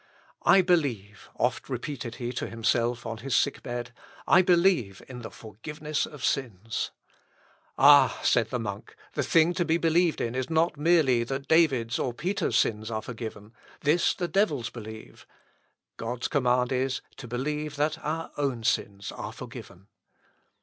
[0.47, 3.93] "I believe," oft repeated he to himself on his sick bed,
[4.25, 6.89] "I believe in the forgiveness of sins."
[7.77, 12.15] "Ah!" said the monk, "the thing to be believed is not merely that David's or
[12.15, 15.27] Peter's sins are forgiven; this the devils believe:
[15.97, 19.85] God's command is, to believe that our own sins are forgiven."